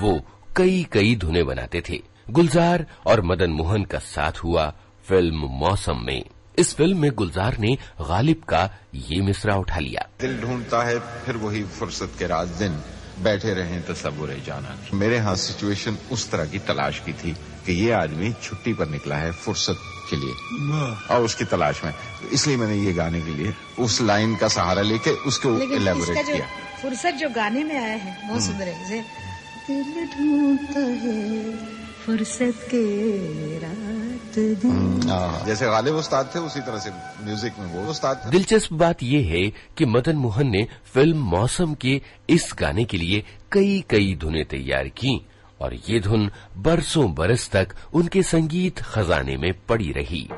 वो 0.00 0.12
कई 0.56 0.86
कई 0.92 1.14
धुने 1.16 1.42
बनाते 1.42 1.82
थे। 1.88 2.00
गुलजार 2.30 2.86
और 3.06 3.22
मदन 3.22 3.50
मोहन 3.50 3.84
का 3.84 3.98
साथ 3.98 4.38
हुआ 4.44 4.64
फ़िल्म 5.08 5.48
मौसम 5.58 6.00
में। 6.04 6.24
इस 6.58 6.74
फ़िल्म 6.74 6.98
में 6.98 7.10
गुलजार 7.10 7.58
ने 7.58 7.76
गालिब 8.00 8.42
का 8.48 8.62
ये 8.94 9.20
मिसरा 9.20 9.56
उठा 9.56 9.78
लिया। 9.78 10.08
दिल 10.20 10.40
ढूंढता 10.40 10.82
है, 10.82 10.98
फिर 10.98 11.36
वही 11.36 11.62
फुर्सत 11.64 12.16
के 12.18 12.26
रात 12.26 12.48
दिन 12.48 12.80
बैठे 13.22 13.54
रहे 13.54 13.80
तस्वुर 13.82 14.34
जाना। 14.46 14.76
मेरे 14.94 15.16
यहाँ 15.16 15.36
सिचुएशन 15.36 15.98
उस 16.12 16.30
तरह 16.30 16.46
की 16.46 16.58
तलाश 16.58 17.02
की 17.06 17.12
थी 17.12 17.36
कि 17.66 17.72
ये 17.74 17.92
आदमी 17.92 18.32
छुट्टी 18.42 18.72
पर 18.72 18.88
निकला 18.88 19.16
है, 19.16 19.32
फुर्सत 19.32 19.76
के 20.10 20.16
लिए। 20.16 20.34
और 21.10 21.22
उसकी 21.22 21.44
तलाश 21.44 21.84
में। 21.84 21.92
इसलिए 22.32 22.56
मैंने 22.56 22.76
ये 22.76 22.92
गाने 22.92 23.20
के 23.20 23.34
लिए 23.34 23.54
उस 23.78 24.00
लाइन 24.02 24.36
का 24.36 24.48
सहारा 24.48 24.82
लेके 24.82 25.10
उसको 25.28 25.56
इलेबोरेट 25.74 26.26
किया। 26.26 26.46
फुर्सत 26.82 27.14
जो 27.14 27.28
गाने 27.30 27.64
में 27.64 27.76
आया 27.76 27.96
है 27.96 28.12
बहुत 28.28 28.42
हम्म। 28.42 28.46
सुंदर 28.46 28.68
है। 28.68 29.02
दिल 29.68 30.06
ढूंढता 30.08 30.80
है 30.80 31.78
फुर्सत 32.06 32.60
के 32.64 32.82
रात 33.58 34.38
दिन। 34.38 34.70
हम्म, 34.70 35.08
हाँ, 35.10 35.44
जैसे 35.46 35.66
गालिब 35.66 35.94
उस्ताद 35.94 36.30
थे 36.34 36.38
उसी 36.38 36.60
तरह 36.60 36.78
से 36.78 36.90
म्यूज़िक 37.24 37.58
में 37.58 37.66
वो 37.74 37.90
उस्ताद 37.90 38.22
थे। 38.26 38.30
दिलचस्प 38.30 38.72
बात 38.72 39.02
यह 39.02 39.26
है 39.26 39.42
कि 39.78 39.86
मदन 39.86 40.16
मोहन 40.16 40.50
ने 40.50 40.66
फ़िल्म 40.94 41.18
मौसम 41.26 41.74
के 41.74 42.00
इस 42.30 42.52
गाने 42.58 42.84
के 42.84 42.96
लिए 42.96 43.24
कई 43.52 43.84
कई 43.90 44.14
धुनें 44.14 44.44
तैयार 44.44 44.88
की। 44.88 45.20
और 45.60 45.74
ये 45.88 46.00
धुन 46.00 46.30
बरसों 46.56 47.14
बरस 47.14 47.50
तक 47.50 47.68
उनके 47.94 48.22
संगीत 48.22 48.78
खजाने 48.78 49.36
में 49.36 49.52
पड़ी 49.68 49.92
रही। 49.92 50.28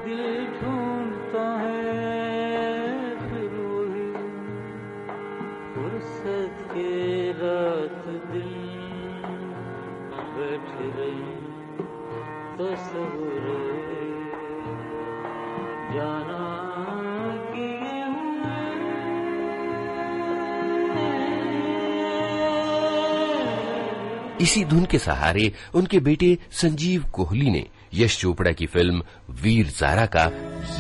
इसी 24.41 24.65
धुन 24.65 24.85
के 24.85 24.99
सहारे 24.99 25.53
उनके 25.75 26.01
बेटे 26.01 26.39
संजीव 26.53 27.05
कोहली 27.13 27.51
ने 27.51 27.67
यश 27.95 28.19
चोपड़ा 28.21 28.53
की 28.53 28.67
फ़िल्म 28.67 29.03
वीर 29.43 29.67
जारा 29.67 30.07
का 30.07 30.25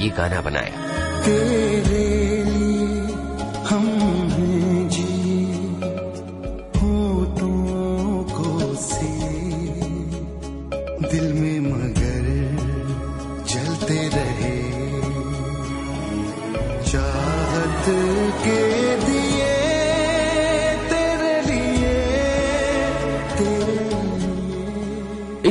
ये 0.00 0.08
गाना 0.08 0.40
बनाया। 0.40 0.88
तेरे 1.24 2.39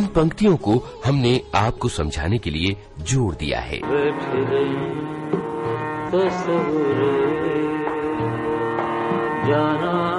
पंक्तियों 0.06 0.58
को 0.58 1.02
हमने 1.06 1.42
आपको 1.56 1.90
समझाने 1.90 2.38
के 2.38 2.50
लिए 2.50 2.78
जोड़ 3.00 3.36
दिया 3.36 3.60
है। 3.60 3.80
जाना 9.48 10.19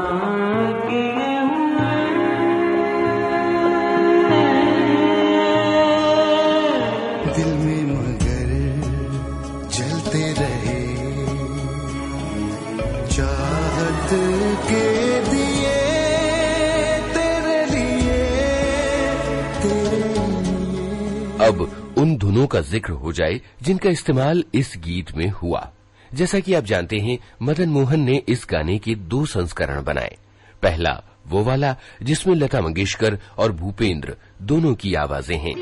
धुनों 22.30 22.46
का 22.46 22.60
ज़िक्र 22.60 22.92
हो 22.92 23.12
जाए, 23.12 23.40
जिनका 23.62 23.90
इस्तेमाल 23.90 24.44
इस 24.54 24.74
गीत 24.78 25.16
में 25.16 25.28
हुआ। 25.28 25.70
जैसा 26.14 26.40
कि 26.40 26.54
आप 26.54 26.64
जानते 26.64 26.96
हैं, 26.96 27.18
मदन 27.42 27.68
मोहन 27.68 28.00
ने 28.00 28.22
इस 28.28 28.46
गाने 28.50 28.78
के 28.78 28.94
दो 28.94 29.26
संस्करण 29.26 29.82
बनाए। 29.84 30.16
पहला, 30.62 31.02
वो 31.28 31.44
वाला, 31.44 31.76
जिसमें 32.02 32.34
लता 32.34 32.60
मंगेशकर 32.60 33.18
और 33.38 33.52
भूपेंद्र 33.52 34.16
दोनों 34.42 34.74
की 34.74 34.94
आवाज़ें 34.94 35.38
हैं। 35.38 35.54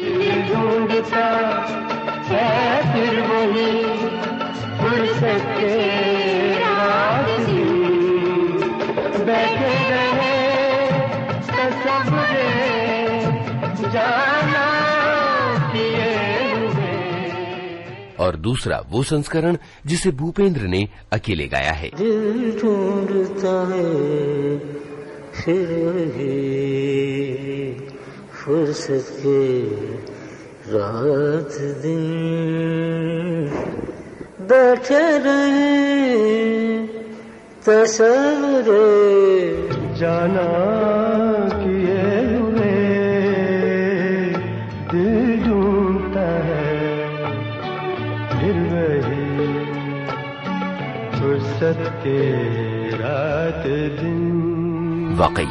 है 2.29 2.95
फिर 2.95 3.21
वही 3.21 3.89
दूसरा 18.39 18.83
वो 18.91 19.03
संस्करण 19.03 19.57
जिसे 19.87 20.11
भूपेंद्र 20.11 20.63
ने 20.63 20.89
अकेले 21.13 21.47
गाया 21.49 21.73
है। 21.73 21.91
फिर 25.35 25.67
वही 25.85 26.37
फुर्सत 28.33 29.07
के 29.19 29.43
रात 30.73 31.55
दिन 31.83 32.09
बैठे 34.41 35.03
रहे 35.19 35.69
तस्वरे 37.67 38.89
जाना 39.99 40.49
रात 51.63 53.63
दिन। 54.01 55.17
वाकई, 55.19 55.47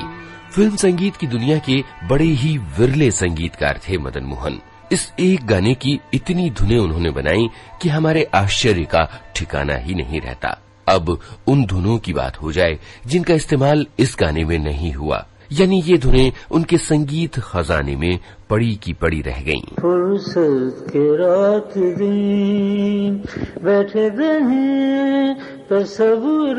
फ़िल्म 0.51 0.75
संगीत 0.75 1.15
की 1.15 1.27
दुनिया 1.27 1.57
के 1.57 1.83
बड़े 2.07 2.25
ही 2.25 2.57
विरले 2.57 3.11
संगीतकार 3.11 3.79
थे 3.89 3.97
मदन 3.97 4.23
मोहन। 4.23 4.59
इस 4.91 5.13
एक 5.19 5.47
गाने 5.47 5.73
की 5.73 5.99
इतनी 6.13 6.49
धुनें 6.49 6.77
उन्होंने 6.77 7.09
बनाई 7.09 7.49
कि 7.81 7.89
हमारे 7.89 8.23
आश्चर्य 8.23 8.83
का 8.83 9.31
ठिकाना 9.35 9.75
ही 9.75 9.93
नहीं 9.93 10.21
रहता। 10.21 10.61
अब 10.87 11.19
उन 11.47 11.65
धुनों 11.65 11.97
की 11.97 12.13
बात 12.13 12.41
हो 12.41 12.51
जाए 12.51 12.79
जिनका 13.07 13.33
इस्तेमाल 13.33 13.87
इस 13.99 14.17
गाने 14.19 14.45
में 14.45 14.59
नहीं 14.59 14.93
हुआ। 14.93 15.27
यानी 15.51 15.81
ये 15.81 15.97
धुनें 15.97 16.31
उनके 16.51 16.77
संगीत 16.77 17.39
खजाने 17.39 17.95
में 17.95 18.19
पड़ी 18.49 18.75
की 18.75 18.93
पड़ी 18.93 19.21
रह 19.21 19.41
गईं। 19.41 19.61
फुर्सत 19.79 20.85
के 20.89 21.05
रात 21.17 21.77
दिन 21.77 23.15
बैठे 23.63 24.09
रहे 24.09 25.33
तस्वुर 25.69 26.57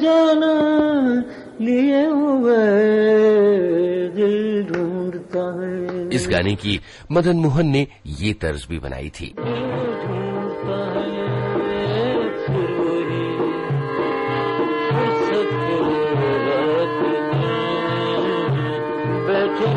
जाना 0.00 0.54
लिए 1.60 2.06
हुए 2.06 2.56
दिल 4.08 4.64
ढूंढता 4.64 5.44
है। 5.60 6.08
इस 6.08 6.28
गाने 6.30 6.54
की 6.54 6.80
मदन 7.12 7.36
मोहन 7.36 7.66
ने 7.66 7.86
ये 8.06 8.32
तर्ज 8.32 8.66
भी 8.70 8.78
बनाई 8.78 9.08
थी। 9.08 9.34
तो 19.62 19.68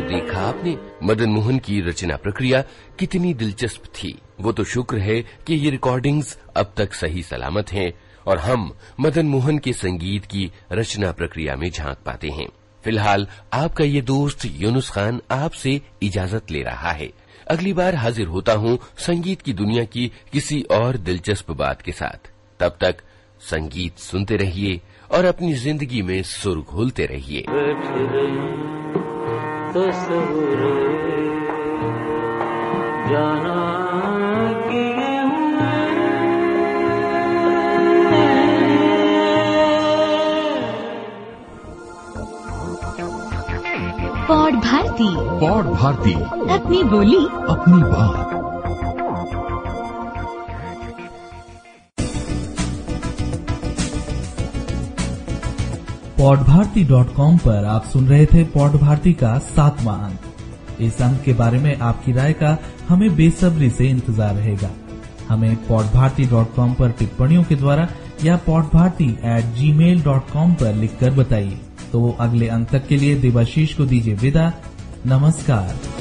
देखा 0.00 0.38
आपने, 0.38 0.78
मदन 1.02 1.30
मोहन 1.30 1.58
की 1.58 1.80
रचना 1.80 2.16
प्रक्रिया 2.16 2.64
कितनी 2.98 3.34
दिलचस्प 3.34 3.84
थी। 3.84 4.18
वो 4.40 4.52
तो 4.52 4.64
शुक्र 4.64 4.98
है 4.98 5.20
कि 5.20 5.54
ये 5.54 5.70
रिकॉर्डिंग्स 5.70 6.38
अब 6.56 6.72
तक 6.76 6.94
सही 6.94 7.22
सलामत 7.22 7.72
हैं 7.72 7.92
और 8.26 8.38
हम 8.38 8.74
मदन 9.00 9.26
मोहन 9.26 9.58
के 9.58 9.72
संगीत 9.72 10.24
की 10.24 10.52
रचना 10.72 11.12
प्रक्रिया 11.12 11.56
में 11.56 11.70
झाँक 11.70 11.98
पाते 12.06 12.28
हैं। 12.28 12.48
फ़िलहाल 12.84 13.28
आपका 13.52 13.84
ये 13.84 14.00
दोस्त 14.00 14.38
यूनुस 14.44 14.90
खान 14.90 15.20
आपसे 15.30 15.80
इजाज़त 16.02 16.50
ले 16.50 16.62
रहा 16.62 16.90
है। 16.90 17.23
अगली 17.50 17.72
बार 17.72 17.94
हाजिर 17.94 18.26
होता 18.26 18.52
हूँ 18.52 18.78
संगीत 18.98 19.42
की 19.42 19.52
दुनिया 19.52 19.84
की 19.84 20.12
किसी 20.32 20.62
और 20.62 20.96
दिलचस्प 20.96 21.50
बात 21.50 21.82
के 21.82 21.92
साथ। 21.92 22.30
तब 22.60 22.76
तक 22.80 22.96
संगीत 23.40 23.98
सुनते 23.98 24.36
रहिए 24.36 24.80
और 25.12 25.24
अपनी 25.24 25.52
ज़िंदगी 25.54 26.02
में 26.02 26.22
सुर 26.22 26.58
घोलते 26.58 27.06
रहिए। 27.06 27.44
जाना 33.10 33.73
पौड 44.28 44.54
भारती। 44.54 45.06
पौड 45.40 45.66
भारती। 45.70 46.12
अपनी 46.52 46.82
बोली। 46.82 47.16
अपनी 47.48 47.82
बात। 47.82 48.32
पॉडभारती 56.18 56.84
डॉट 56.84 57.14
कॉम 57.14 57.36
पर 57.38 57.64
आप 57.64 57.84
सुन 57.84 58.06
रहे 58.08 58.26
थे 58.26 58.44
पॉड 58.54 58.76
भारती 58.80 59.12
का 59.12 59.36
सातवां 59.48 59.98
अंक 60.00 60.80
इस 60.80 61.02
अंक 61.02 61.20
के 61.22 61.32
बारे 61.32 61.58
में 61.58 61.76
आपकी 61.80 62.12
राय 62.12 62.32
का 62.32 62.56
हमें 62.88 63.14
बेसब्री 63.16 63.70
से 63.70 63.88
इंतज़ार 63.88 64.34
रहेगा। 64.34 64.70
हमें 65.28 65.54
पॉडभारती 65.66 66.24
डॉट 66.24 66.54
कॉम 66.54 66.74
पर 66.74 66.90
टिप्पणियों 66.92 67.44
के 67.44 67.54
द्वारा 67.56 67.88
या 68.24 68.36
pod 68.46 68.64
Bharati 68.72 69.10
at 69.26 69.54
G 69.54 69.72
mail 69.72 70.02
dot 70.02 70.30
com 70.32 70.54
पर 70.54 70.74
लिखकर 70.74 71.10
बताइए। 71.14 71.60
तो 71.94 72.16
अगले 72.20 72.48
अंक 72.48 72.68
तक 72.68 72.86
के 72.86 72.96
लिए 72.96 73.14
देवाशीष 73.14 73.74
को 73.74 73.84
दीजिए 73.86 74.14
विदा। 74.14 74.52
नमस्कार। 75.06 75.93